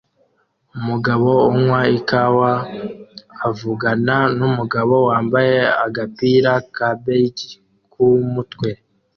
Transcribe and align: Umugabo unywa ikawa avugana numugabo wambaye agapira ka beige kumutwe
Umugabo 0.77 1.29
unywa 1.51 1.81
ikawa 1.97 2.51
avugana 3.47 4.15
numugabo 4.37 4.95
wambaye 5.07 5.57
agapira 5.85 6.51
ka 6.75 6.89
beige 7.03 7.49
kumutwe 7.91 8.69